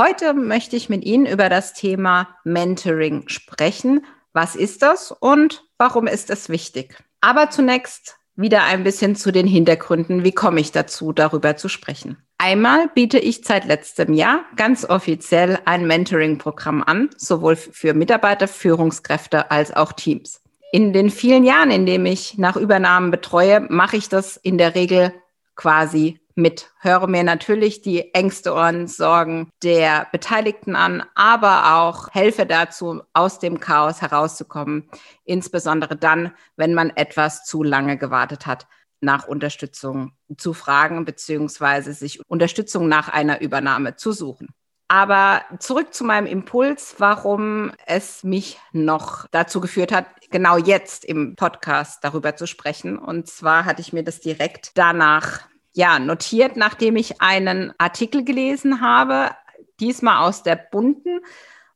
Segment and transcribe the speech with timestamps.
[0.00, 4.06] Heute möchte ich mit Ihnen über das Thema Mentoring sprechen.
[4.32, 7.02] Was ist das und warum ist es wichtig?
[7.20, 10.22] Aber zunächst wieder ein bisschen zu den Hintergründen.
[10.22, 12.16] Wie komme ich dazu, darüber zu sprechen?
[12.38, 19.50] Einmal biete ich seit letztem Jahr ganz offiziell ein Mentoring-Programm an, sowohl für Mitarbeiter, Führungskräfte
[19.50, 20.40] als auch Teams.
[20.70, 24.76] In den vielen Jahren, in denen ich nach Übernahmen betreue, mache ich das in der
[24.76, 25.12] Regel
[25.56, 26.70] quasi mit.
[26.80, 33.38] Höre mir natürlich die Ängste und Sorgen der Beteiligten an, aber auch helfe dazu, aus
[33.38, 34.88] dem Chaos herauszukommen,
[35.24, 38.66] insbesondere dann, wenn man etwas zu lange gewartet hat
[39.00, 44.48] nach Unterstützung zu fragen beziehungsweise sich Unterstützung nach einer Übernahme zu suchen.
[44.88, 51.36] Aber zurück zu meinem Impuls, warum es mich noch dazu geführt hat, genau jetzt im
[51.36, 52.98] Podcast darüber zu sprechen.
[52.98, 55.42] Und zwar hatte ich mir das direkt danach
[55.78, 59.30] ja, notiert, nachdem ich einen Artikel gelesen habe,
[59.78, 61.20] diesmal aus der bunten.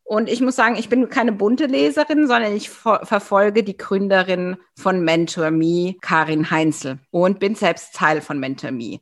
[0.03, 5.05] Und ich muss sagen, ich bin keine bunte Leserin, sondern ich verfolge die Gründerin von
[5.05, 8.98] Mentor Me, Karin Heinzel, und bin selbst Teil von Mentor Me.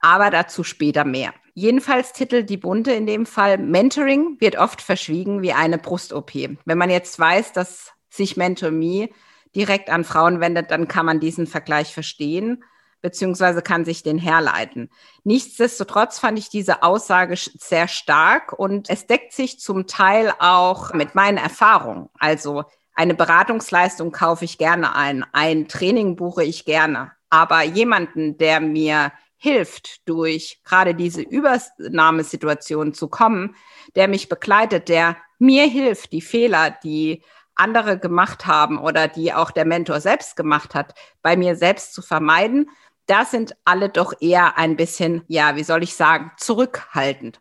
[0.00, 1.34] Aber dazu später mehr.
[1.52, 6.32] Jedenfalls titelt die Bunte in dem Fall Mentoring wird oft verschwiegen wie eine Brust-OP.
[6.64, 9.10] Wenn man jetzt weiß, dass sich Mentor Me
[9.54, 12.64] direkt an Frauen wendet, dann kann man diesen Vergleich verstehen
[13.00, 14.90] beziehungsweise kann sich den herleiten.
[15.24, 21.14] Nichtsdestotrotz fand ich diese Aussage sehr stark und es deckt sich zum Teil auch mit
[21.14, 22.08] meinen Erfahrungen.
[22.18, 28.60] Also eine Beratungsleistung kaufe ich gerne ein, ein Training buche ich gerne, aber jemanden, der
[28.60, 33.56] mir hilft, durch gerade diese Übernahmesituation zu kommen,
[33.94, 37.22] der mich begleitet, der mir hilft, die Fehler, die
[37.54, 42.02] andere gemacht haben oder die auch der Mentor selbst gemacht hat, bei mir selbst zu
[42.02, 42.68] vermeiden,
[43.10, 47.40] da sind alle doch eher ein bisschen, ja, wie soll ich sagen, zurückhaltend.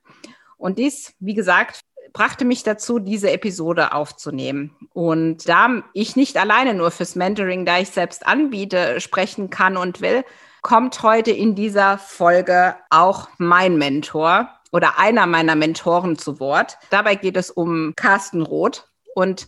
[0.57, 1.81] Und dies, wie gesagt,
[2.11, 4.75] brachte mich dazu, diese Episode aufzunehmen.
[4.93, 10.01] Und da ich nicht alleine nur fürs Mentoring, da ich selbst anbiete, sprechen kann und
[10.01, 10.25] will,
[10.61, 16.77] kommt heute in dieser Folge auch mein Mentor oder einer meiner Mentoren zu Wort.
[16.89, 18.89] Dabei geht es um Carsten Roth.
[19.13, 19.47] Und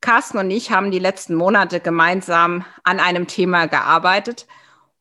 [0.00, 4.46] Carsten und ich haben die letzten Monate gemeinsam an einem Thema gearbeitet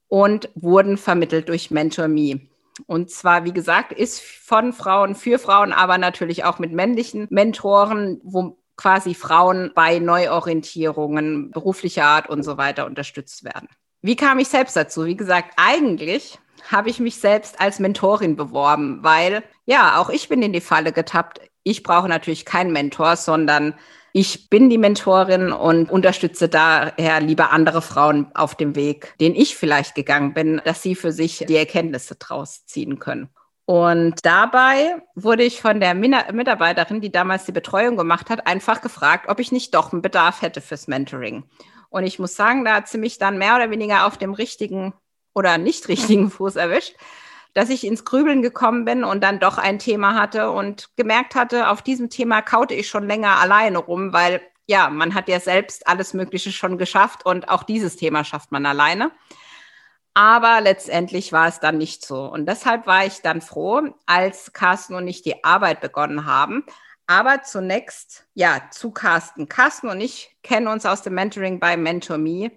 [0.10, 2.42] und wurden vermittelt durch Mentor Me.
[2.88, 8.20] Und zwar, wie gesagt, ist von Frauen für Frauen, aber natürlich auch mit männlichen Mentoren,
[8.24, 13.68] wo quasi Frauen bei Neuorientierungen beruflicher Art und so weiter unterstützt werden.
[14.02, 15.06] Wie kam ich selbst dazu?
[15.06, 16.40] Wie gesagt, eigentlich
[16.72, 20.94] habe ich mich selbst als Mentorin beworben, weil ja, auch ich bin in die Falle
[20.94, 21.42] getappt.
[21.64, 23.76] Ich brauche natürlich keinen Mentor, sondern
[24.14, 29.56] ich bin die Mentorin und unterstütze daher lieber andere Frauen auf dem Weg, den ich
[29.56, 33.30] vielleicht gegangen bin, dass sie für sich die Erkenntnisse draus ziehen können.
[33.66, 39.30] Und dabei wurde ich von der Mitarbeiterin, die damals die Betreuung gemacht hat, einfach gefragt,
[39.30, 41.44] ob ich nicht doch einen Bedarf hätte fürs Mentoring.
[41.90, 44.94] Und ich muss sagen, da hat sie mich dann mehr oder weniger auf dem richtigen
[45.36, 46.96] oder nicht richtigen Fuß erwischt,
[47.60, 51.68] dass ich ins Grübeln gekommen bin und dann doch ein Thema hatte und gemerkt hatte,
[51.68, 55.86] auf diesem Thema kaute ich schon länger alleine rum, weil ja, man hat ja selbst
[55.86, 59.12] alles Mögliche schon geschafft und auch dieses Thema schafft man alleine.
[60.14, 62.32] Aber letztendlich war es dann nicht so.
[62.32, 66.64] Und deshalb war ich dann froh, als Carsten und ich die Arbeit begonnen haben.
[67.08, 69.50] Aber zunächst, ja, zu Carsten.
[69.50, 72.52] Carsten und ich kennen uns aus dem Mentoring bei Mentor Me.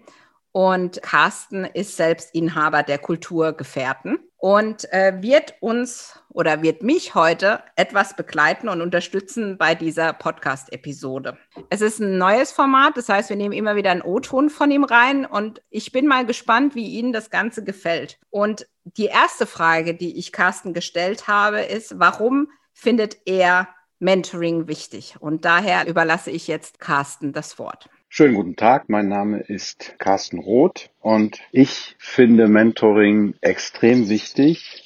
[0.52, 7.62] Und Carsten ist selbst Inhaber der Kulturgefährten und äh, wird uns oder wird mich heute
[7.76, 11.39] etwas begleiten und unterstützen bei dieser Podcast-Episode.
[11.71, 14.83] Es ist ein neues Format, das heißt, wir nehmen immer wieder einen O-Ton von ihm
[14.83, 18.18] rein und ich bin mal gespannt, wie Ihnen das Ganze gefällt.
[18.30, 23.68] Und die erste Frage, die ich Carsten gestellt habe, ist, warum findet er
[24.00, 25.15] Mentoring wichtig?
[25.21, 27.89] Und daher überlasse ich jetzt Carsten das Wort.
[28.14, 34.82] Schönen guten Tag, mein Name ist Carsten Roth und ich finde Mentoring extrem wichtig,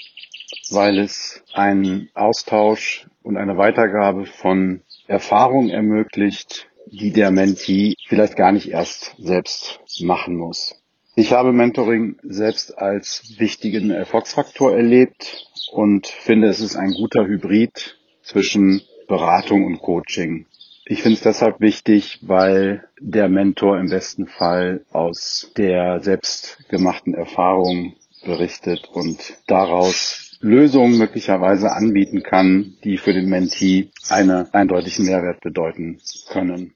[0.71, 8.53] weil es einen Austausch und eine Weitergabe von Erfahrungen ermöglicht, die der Mentee vielleicht gar
[8.53, 10.81] nicht erst selbst machen muss.
[11.17, 17.99] Ich habe Mentoring selbst als wichtigen Erfolgsfaktor erlebt und finde, es ist ein guter Hybrid
[18.23, 20.47] zwischen Beratung und Coaching.
[20.89, 27.97] Ich finde es deshalb wichtig, weil der Mentor im besten Fall aus der selbstgemachten Erfahrung
[28.25, 35.99] berichtet und daraus Lösungen möglicherweise anbieten kann, die für den Mentee einen eindeutigen Mehrwert bedeuten
[36.29, 36.73] können.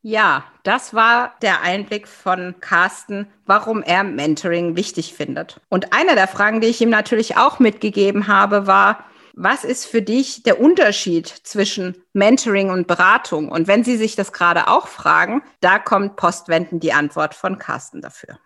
[0.00, 5.60] Ja, das war der Einblick von Carsten, warum er Mentoring wichtig findet.
[5.68, 9.04] Und eine der Fragen, die ich ihm natürlich auch mitgegeben habe, war,
[9.36, 13.48] was ist für dich der Unterschied zwischen Mentoring und Beratung?
[13.48, 18.00] Und wenn Sie sich das gerade auch fragen, da kommt postwendend die Antwort von Carsten
[18.00, 18.38] dafür.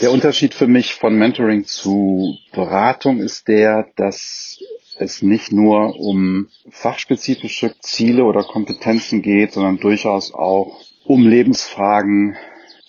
[0.00, 4.58] Der Unterschied für mich von Mentoring zu Beratung ist der, dass
[4.98, 12.36] es nicht nur um fachspezifische Ziele oder Kompetenzen geht, sondern durchaus auch um Lebensfragen,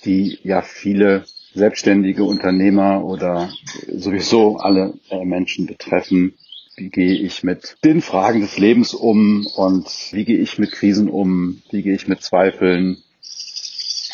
[0.06, 3.52] die ja viele selbstständige Unternehmer oder
[3.88, 6.36] sowieso alle äh, Menschen betreffen
[6.80, 11.10] wie gehe ich mit den Fragen des Lebens um und wie gehe ich mit Krisen
[11.10, 13.04] um, wie gehe ich mit Zweifeln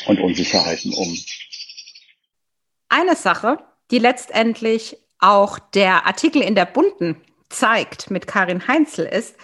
[0.08, 1.16] und Unsicherheiten um.
[2.90, 3.60] Eine Sache,
[3.92, 9.36] die letztendlich auch der Artikel in der Bunden zeigt mit Karin Heinzel ist,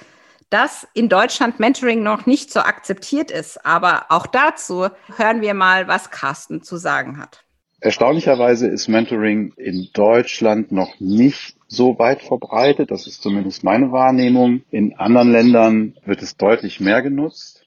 [0.50, 3.66] dass in Deutschland Mentoring noch nicht so akzeptiert ist.
[3.66, 7.44] Aber auch dazu hören wir mal, was Carsten zu sagen hat.
[7.80, 12.92] Erstaunlicherweise ist Mentoring in Deutschland noch nicht so weit verbreitet.
[12.92, 14.64] Das ist zumindest meine Wahrnehmung.
[14.70, 17.66] In anderen Ländern wird es deutlich mehr genutzt.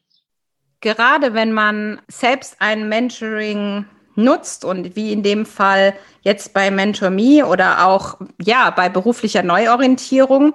[0.80, 7.46] Gerade wenn man selbst ein Mentoring nutzt und wie in dem Fall jetzt bei MentorMe
[7.46, 10.52] oder auch ja bei beruflicher Neuorientierung,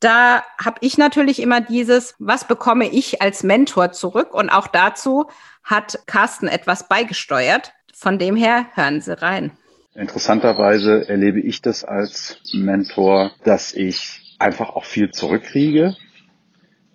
[0.00, 4.34] da habe ich natürlich immer dieses, was bekomme ich als Mentor zurück?
[4.34, 5.26] Und auch dazu
[5.62, 7.72] hat Carsten etwas beigesteuert.
[7.94, 9.56] Von dem her hören Sie rein.
[9.94, 15.96] Interessanterweise erlebe ich das als Mentor, dass ich einfach auch viel zurückkriege,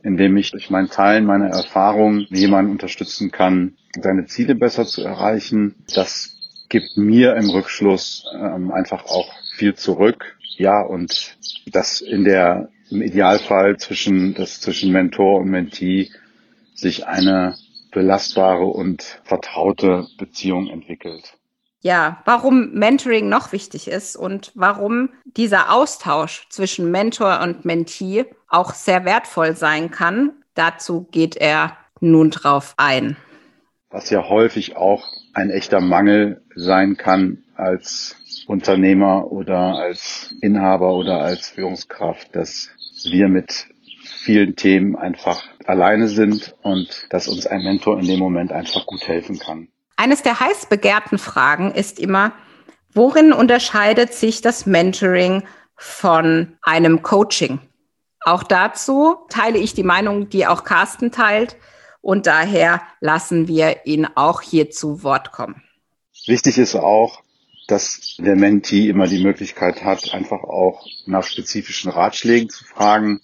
[0.03, 5.75] indem ich durch mein Teilen meiner Erfahrung jemanden unterstützen kann, seine Ziele besser zu erreichen.
[5.95, 6.35] Das
[6.67, 10.35] gibt mir im Rückschluss ähm, einfach auch viel zurück.
[10.57, 11.37] Ja, und
[11.71, 16.11] das in der, im Idealfall zwischen, das zwischen Mentor und Mentee
[16.73, 17.55] sich eine
[17.91, 21.39] belastbare und vertraute Beziehung entwickelt
[21.81, 28.73] ja, warum Mentoring noch wichtig ist und warum dieser Austausch zwischen Mentor und Mentee auch
[28.73, 30.31] sehr wertvoll sein kann.
[30.55, 33.15] Dazu geht er nun drauf ein.
[33.91, 38.15] Was ja häufig auch ein echter Mangel sein kann als
[38.47, 42.69] Unternehmer oder als Inhaber oder als Führungskraft, dass
[43.03, 43.67] wir mit
[44.03, 49.07] vielen Themen einfach alleine sind und dass uns ein Mentor in dem Moment einfach gut
[49.07, 49.69] helfen kann.
[49.99, 52.31] Eines der heiß begehrten Fragen ist immer,
[52.93, 55.43] worin unterscheidet sich das Mentoring
[55.75, 57.59] von einem Coaching?
[58.21, 61.57] Auch dazu teile ich die Meinung, die auch Carsten teilt.
[61.99, 65.63] Und daher lassen wir ihn auch hier zu Wort kommen.
[66.27, 67.21] Wichtig ist auch,
[67.69, 73.21] dass der Mentee immer die Möglichkeit hat, einfach auch nach spezifischen Ratschlägen zu fragen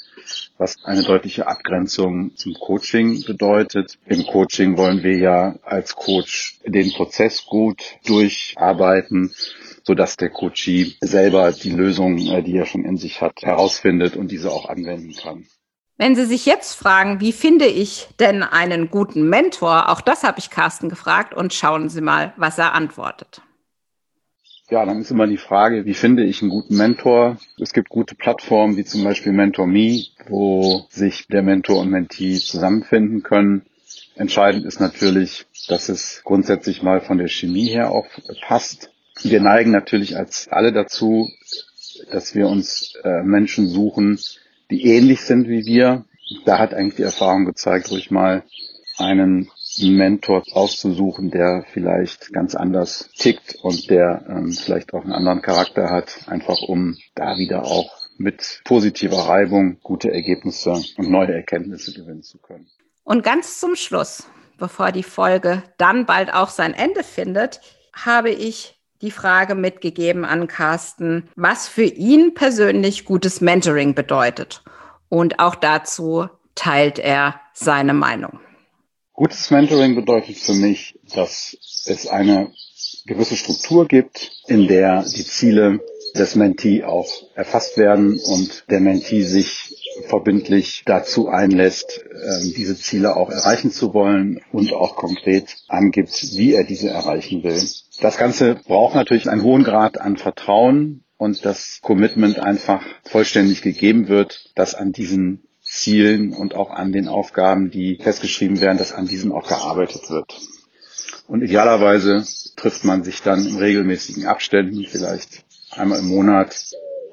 [0.57, 3.97] was eine deutliche Abgrenzung zum Coaching bedeutet.
[4.05, 9.33] Im Coaching wollen wir ja als Coach den Prozess gut durcharbeiten,
[9.83, 14.15] so dass der Coachee selber die Lösung, äh, die er schon in sich hat, herausfindet
[14.15, 15.45] und diese auch anwenden kann.
[15.97, 20.39] Wenn Sie sich jetzt fragen, wie finde ich denn einen guten Mentor, auch das habe
[20.39, 23.41] ich Carsten gefragt und schauen Sie mal, was er antwortet.
[24.71, 27.37] Ja, dann ist immer die Frage, wie finde ich einen guten Mentor?
[27.61, 33.21] Es gibt gute Plattformen wie zum Beispiel MentorMe, wo sich der Mentor und Mentee zusammenfinden
[33.21, 33.61] können.
[34.15, 38.07] Entscheidend ist natürlich, dass es grundsätzlich mal von der Chemie her auch
[38.41, 38.89] passt.
[39.21, 41.29] Wir neigen natürlich als alle dazu,
[42.11, 44.19] dass wir uns äh, Menschen suchen,
[44.71, 46.05] die ähnlich sind wie wir.
[46.45, 48.43] Da hat eigentlich die Erfahrung gezeigt, ruhig mal
[48.97, 55.41] einen Mentor auszusuchen, der vielleicht ganz anders tickt und der ähm, vielleicht auch einen anderen
[55.41, 61.93] Charakter hat, einfach um da wieder auch mit positiver Reibung gute Ergebnisse und neue Erkenntnisse
[61.93, 62.67] gewinnen zu können.
[63.03, 64.27] Und ganz zum Schluss,
[64.57, 67.61] bevor die Folge dann bald auch sein Ende findet,
[67.93, 74.63] habe ich die Frage mitgegeben an Carsten, was für ihn persönlich gutes Mentoring bedeutet.
[75.09, 78.39] Und auch dazu teilt er seine Meinung.
[79.15, 81.55] Gutes Mentoring bedeutet für mich, dass
[81.85, 82.51] es eine
[83.05, 85.79] gewisse Struktur gibt, in der die Ziele
[86.15, 89.77] des Mentee auch erfasst werden und der Mentee sich
[90.09, 96.53] verbindlich dazu einlässt, ähm, diese Ziele auch erreichen zu wollen und auch konkret angibt, wie
[96.53, 97.63] er diese erreichen will.
[98.01, 104.09] Das Ganze braucht natürlich einen hohen Grad an Vertrauen und das Commitment einfach vollständig gegeben
[104.09, 109.07] wird, dass an diesen Zielen und auch an den Aufgaben, die festgeschrieben werden, dass an
[109.07, 110.39] diesen auch gearbeitet wird.
[111.27, 116.55] Und idealerweise trifft man sich dann in regelmäßigen Abständen, vielleicht einmal im Monat,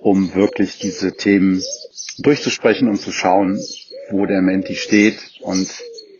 [0.00, 1.62] um wirklich diese Themen
[2.19, 3.61] durchzusprechen und zu schauen,
[4.11, 5.69] wo der Menti steht und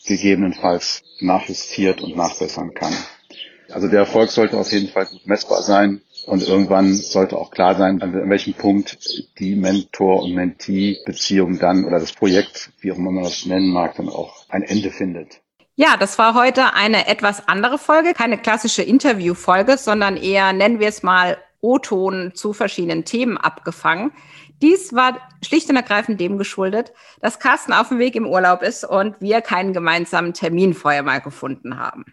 [0.07, 2.95] gegebenenfalls nachjustiert und nachbessern kann.
[3.71, 7.75] Also der Erfolg sollte auf jeden Fall gut messbar sein und irgendwann sollte auch klar
[7.75, 8.99] sein, an welchem Punkt
[9.39, 13.97] die Mentor- und Mentee-Beziehung dann oder das Projekt, wie auch immer man das nennen mag,
[13.97, 15.41] dann auch ein Ende findet.
[15.75, 20.89] Ja, das war heute eine etwas andere Folge, keine klassische Interviewfolge, sondern eher, nennen wir
[20.89, 24.13] es mal, O-Ton zu verschiedenen Themen abgefangen.
[24.63, 28.85] Dies war schlicht und ergreifend dem geschuldet, dass Carsten auf dem Weg im Urlaub ist
[28.85, 32.05] und wir keinen gemeinsamen Termin vorher mal gefunden haben.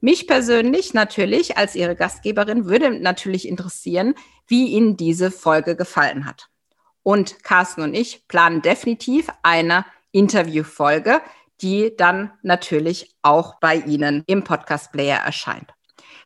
[0.00, 4.14] Mich persönlich natürlich als Ihre Gastgeberin würde natürlich interessieren,
[4.48, 6.48] wie Ihnen diese Folge gefallen hat.
[7.04, 11.20] Und Carsten und ich planen definitiv eine Interviewfolge,
[11.60, 15.72] die dann natürlich auch bei Ihnen im Podcast Player erscheint.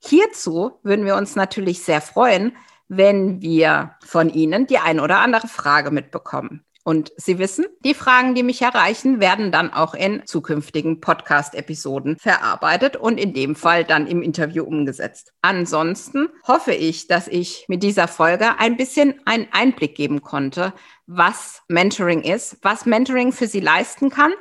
[0.03, 2.57] Hierzu würden wir uns natürlich sehr freuen,
[2.89, 6.65] wenn wir von Ihnen die ein oder andere Frage mitbekommen.
[6.89, 12.97] Und Sie wissen, die Fragen, die mich erreichen, werden dann auch in zukünftigen Podcast-Episoden verarbeitet
[12.97, 15.35] und in dem Fall dann im Interview umgesetzt.
[15.43, 20.73] Ansonsten hoffe ich, dass ich mit dieser Folge ein bisschen einen Einblick geben konnte,
[21.07, 24.33] was Mentoring ist, was Mentoring für Sie leisten kann